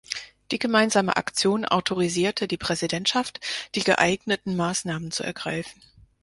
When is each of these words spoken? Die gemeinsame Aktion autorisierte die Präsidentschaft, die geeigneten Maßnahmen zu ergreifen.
Die 0.49 0.57
gemeinsame 0.57 1.15
Aktion 1.15 1.63
autorisierte 1.63 2.47
die 2.47 2.57
Präsidentschaft, 2.57 3.39
die 3.75 3.83
geeigneten 3.83 4.55
Maßnahmen 4.55 5.11
zu 5.11 5.21
ergreifen. 5.21 5.79